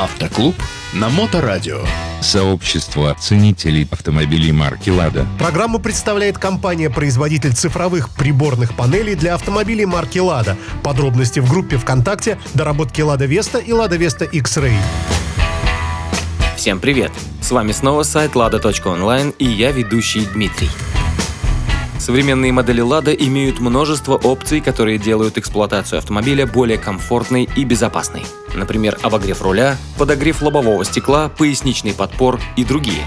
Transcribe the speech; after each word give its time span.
Автоклуб 0.00 0.54
на 0.94 1.10
Моторадио. 1.10 1.82
Сообщество 2.22 3.14
ценителей 3.20 3.86
автомобилей 3.90 4.50
марки 4.50 4.88
«Лада». 4.88 5.26
Программу 5.38 5.78
представляет 5.78 6.38
компания-производитель 6.38 7.52
цифровых 7.52 8.08
приборных 8.14 8.74
панелей 8.74 9.14
для 9.14 9.34
автомобилей 9.34 9.84
марки 9.84 10.18
«Лада». 10.18 10.56
Подробности 10.82 11.40
в 11.40 11.50
группе 11.50 11.76
ВКонтакте 11.76 12.38
«Доработки 12.54 13.02
Лада 13.02 13.26
Веста» 13.26 13.58
и 13.58 13.72
«Лада 13.72 13.96
Веста 13.96 14.24
X-Ray». 14.24 14.78
Всем 16.56 16.80
привет! 16.80 17.12
С 17.42 17.50
вами 17.50 17.72
снова 17.72 18.02
сайт 18.02 18.32
lada.online 18.32 19.34
и 19.38 19.44
я 19.44 19.70
ведущий 19.70 20.24
Дмитрий. 20.32 20.70
Современные 22.00 22.50
модели 22.50 22.82
Lada 22.82 23.14
имеют 23.14 23.60
множество 23.60 24.14
опций, 24.14 24.62
которые 24.62 24.96
делают 24.96 25.36
эксплуатацию 25.36 25.98
автомобиля 25.98 26.46
более 26.46 26.78
комфортной 26.78 27.46
и 27.54 27.62
безопасной. 27.62 28.24
Например, 28.54 28.98
обогрев 29.02 29.42
руля, 29.42 29.76
подогрев 29.98 30.40
лобового 30.40 30.82
стекла, 30.86 31.28
поясничный 31.28 31.92
подпор 31.92 32.40
и 32.56 32.64
другие. 32.64 33.04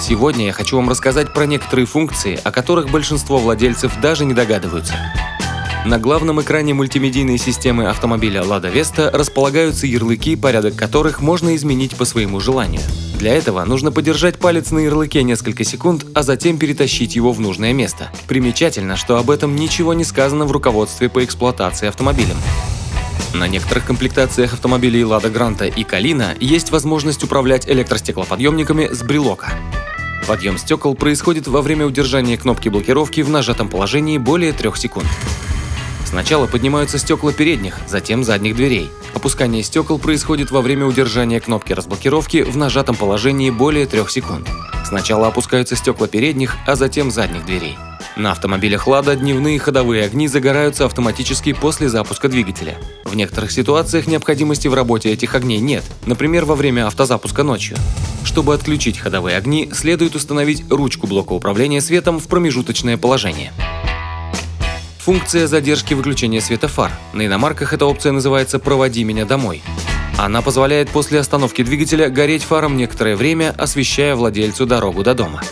Сегодня 0.00 0.46
я 0.46 0.52
хочу 0.52 0.74
вам 0.74 0.90
рассказать 0.90 1.32
про 1.32 1.46
некоторые 1.46 1.86
функции, 1.86 2.38
о 2.42 2.50
которых 2.50 2.90
большинство 2.90 3.38
владельцев 3.38 3.92
даже 4.00 4.24
не 4.24 4.34
догадываются. 4.34 4.94
На 5.86 5.98
главном 5.98 6.42
экране 6.42 6.74
мультимедийной 6.74 7.38
системы 7.38 7.86
автомобиля 7.86 8.42
Lada 8.42 8.72
Vesta 8.72 9.10
располагаются 9.12 9.86
ярлыки, 9.86 10.34
порядок 10.34 10.74
которых 10.74 11.20
можно 11.20 11.54
изменить 11.54 11.96
по 11.96 12.04
своему 12.04 12.40
желанию. 12.40 12.82
Для 13.22 13.34
этого 13.34 13.64
нужно 13.64 13.92
подержать 13.92 14.40
палец 14.40 14.72
на 14.72 14.80
ярлыке 14.80 15.22
несколько 15.22 15.62
секунд, 15.62 16.04
а 16.12 16.24
затем 16.24 16.58
перетащить 16.58 17.14
его 17.14 17.30
в 17.30 17.38
нужное 17.38 17.72
место. 17.72 18.10
Примечательно, 18.26 18.96
что 18.96 19.16
об 19.16 19.30
этом 19.30 19.54
ничего 19.54 19.94
не 19.94 20.02
сказано 20.02 20.44
в 20.44 20.50
руководстве 20.50 21.08
по 21.08 21.24
эксплуатации 21.24 21.86
автомобилем. 21.86 22.34
На 23.32 23.46
некоторых 23.46 23.86
комплектациях 23.86 24.54
автомобилей 24.54 25.02
Lada 25.02 25.32
Granta 25.32 25.72
и 25.72 25.84
Калина 25.84 26.34
есть 26.40 26.72
возможность 26.72 27.22
управлять 27.22 27.68
электростеклоподъемниками 27.68 28.88
с 28.92 29.04
брелока. 29.04 29.52
Подъем 30.26 30.58
стекол 30.58 30.96
происходит 30.96 31.46
во 31.46 31.62
время 31.62 31.86
удержания 31.86 32.36
кнопки 32.36 32.70
блокировки 32.70 33.20
в 33.20 33.30
нажатом 33.30 33.68
положении 33.68 34.18
более 34.18 34.52
3 34.52 34.72
секунд. 34.74 35.06
Сначала 36.04 36.48
поднимаются 36.48 36.98
стекла 36.98 37.32
передних, 37.32 37.78
затем 37.86 38.24
задних 38.24 38.56
дверей. 38.56 38.90
Опускание 39.14 39.62
стекол 39.62 39.98
происходит 39.98 40.50
во 40.50 40.62
время 40.62 40.86
удержания 40.86 41.40
кнопки 41.40 41.72
разблокировки 41.72 42.42
в 42.42 42.56
нажатом 42.56 42.96
положении 42.96 43.50
более 43.50 43.86
3 43.86 44.08
секунд. 44.08 44.48
Сначала 44.84 45.28
опускаются 45.28 45.76
стекла 45.76 46.08
передних, 46.08 46.56
а 46.66 46.74
затем 46.74 47.10
задних 47.10 47.44
дверей. 47.46 47.76
На 48.16 48.32
автомобилях 48.32 48.86
«Лада» 48.86 49.16
дневные 49.16 49.58
ходовые 49.58 50.04
огни 50.04 50.28
загораются 50.28 50.84
автоматически 50.84 51.54
после 51.54 51.88
запуска 51.88 52.28
двигателя. 52.28 52.76
В 53.04 53.14
некоторых 53.14 53.50
ситуациях 53.50 54.06
необходимости 54.06 54.68
в 54.68 54.74
работе 54.74 55.10
этих 55.10 55.34
огней 55.34 55.60
нет, 55.60 55.84
например, 56.04 56.44
во 56.44 56.54
время 56.54 56.86
автозапуска 56.86 57.42
ночью. 57.42 57.78
Чтобы 58.24 58.54
отключить 58.54 58.98
ходовые 58.98 59.36
огни, 59.36 59.70
следует 59.72 60.14
установить 60.14 60.64
ручку 60.70 61.06
блока 61.06 61.32
управления 61.32 61.80
светом 61.80 62.18
в 62.18 62.28
промежуточное 62.28 62.98
положение. 62.98 63.52
Функция 65.02 65.48
задержки 65.48 65.94
выключения 65.94 66.40
света 66.40 66.68
фар. 66.68 66.92
На 67.12 67.26
иномарках 67.26 67.72
эта 67.72 67.86
опция 67.86 68.12
называется 68.12 68.60
«Проводи 68.60 69.02
меня 69.02 69.24
домой». 69.24 69.60
Она 70.16 70.42
позволяет 70.42 70.90
после 70.90 71.18
остановки 71.18 71.64
двигателя 71.64 72.08
гореть 72.08 72.44
фаром 72.44 72.76
некоторое 72.76 73.16
время, 73.16 73.52
освещая 73.58 74.14
владельцу 74.14 74.64
дорогу 74.64 75.02
до 75.02 75.16
дома. 75.16 75.42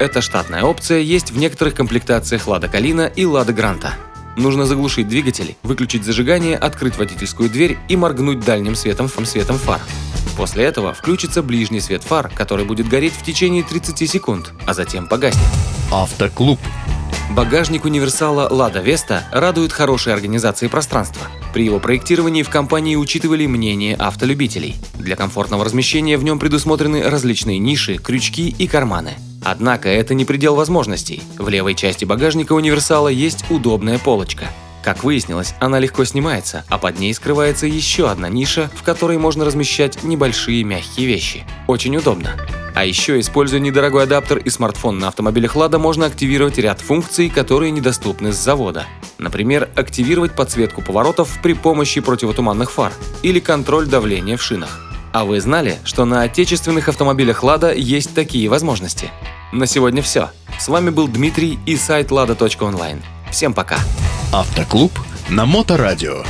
Эта 0.00 0.22
штатная 0.22 0.62
опция 0.62 1.00
есть 1.00 1.30
в 1.30 1.36
некоторых 1.36 1.74
комплектациях 1.74 2.46
Lada 2.46 2.70
Калина 2.70 3.02
и 3.02 3.24
Lada 3.24 3.52
Гранта. 3.52 3.92
Нужно 4.38 4.64
заглушить 4.64 5.08
двигатель, 5.08 5.56
выключить 5.62 6.04
зажигание, 6.04 6.56
открыть 6.56 6.96
водительскую 6.96 7.50
дверь 7.50 7.76
и 7.90 7.96
моргнуть 7.96 8.40
дальним 8.40 8.74
светом, 8.74 9.10
светом 9.10 9.58
фар. 9.58 9.82
После 10.38 10.64
этого 10.64 10.94
включится 10.94 11.42
ближний 11.42 11.80
свет 11.80 12.02
фар, 12.02 12.30
который 12.34 12.64
будет 12.64 12.88
гореть 12.88 13.12
в 13.12 13.22
течение 13.22 13.62
30 13.62 14.10
секунд, 14.10 14.52
а 14.64 14.72
затем 14.72 15.06
погаснет. 15.06 15.44
Автоклуб. 15.92 16.58
Багажник 17.30 17.84
универсала 17.84 18.48
Lada 18.50 18.84
Vesta 18.84 19.22
радует 19.32 19.72
хорошей 19.72 20.14
организацией 20.14 20.70
пространства. 20.70 21.26
При 21.52 21.64
его 21.64 21.80
проектировании 21.80 22.42
в 22.42 22.50
компании 22.50 22.96
учитывали 22.96 23.46
мнение 23.46 23.96
автолюбителей. 23.96 24.76
Для 24.94 25.16
комфортного 25.16 25.64
размещения 25.64 26.18
в 26.18 26.24
нем 26.24 26.38
предусмотрены 26.38 27.02
различные 27.02 27.58
ниши, 27.58 27.98
крючки 27.98 28.54
и 28.56 28.66
карманы. 28.68 29.14
Однако 29.42 29.88
это 29.88 30.14
не 30.14 30.24
предел 30.24 30.54
возможностей. 30.54 31.22
В 31.36 31.48
левой 31.48 31.74
части 31.74 32.04
багажника 32.04 32.52
универсала 32.52 33.08
есть 33.08 33.44
удобная 33.50 33.98
полочка. 33.98 34.46
Как 34.84 35.02
выяснилось, 35.02 35.54
она 35.58 35.80
легко 35.80 36.04
снимается, 36.04 36.64
а 36.68 36.78
под 36.78 37.00
ней 37.00 37.12
скрывается 37.12 37.66
еще 37.66 38.08
одна 38.08 38.28
ниша, 38.28 38.70
в 38.74 38.84
которой 38.84 39.18
можно 39.18 39.44
размещать 39.44 40.04
небольшие 40.04 40.62
мягкие 40.62 41.08
вещи. 41.08 41.44
Очень 41.66 41.96
удобно. 41.96 42.36
А 42.76 42.84
еще, 42.84 43.18
используя 43.18 43.58
недорогой 43.58 44.02
адаптер 44.02 44.36
и 44.36 44.50
смартфон 44.50 44.98
на 44.98 45.08
автомобилях 45.08 45.56
Lada, 45.56 45.78
можно 45.78 46.04
активировать 46.04 46.58
ряд 46.58 46.82
функций, 46.82 47.30
которые 47.30 47.70
недоступны 47.70 48.34
с 48.34 48.36
завода. 48.36 48.84
Например, 49.16 49.70
активировать 49.74 50.36
подсветку 50.36 50.82
поворотов 50.82 51.38
при 51.42 51.54
помощи 51.54 52.02
противотуманных 52.02 52.70
фар 52.70 52.92
или 53.22 53.40
контроль 53.40 53.86
давления 53.86 54.36
в 54.36 54.42
шинах. 54.42 54.92
А 55.14 55.24
вы 55.24 55.40
знали, 55.40 55.78
что 55.84 56.04
на 56.04 56.20
отечественных 56.20 56.90
автомобилях 56.90 57.42
Lada 57.42 57.74
есть 57.74 58.14
такие 58.14 58.46
возможности? 58.50 59.10
На 59.54 59.64
сегодня 59.64 60.02
все. 60.02 60.28
С 60.60 60.68
вами 60.68 60.90
был 60.90 61.08
Дмитрий 61.08 61.58
и 61.64 61.76
сайт 61.76 62.10
lada.online. 62.10 63.00
Всем 63.30 63.54
пока! 63.54 63.78
Автоклуб 64.34 64.92
на 65.30 65.46
Моторадио. 65.46 66.24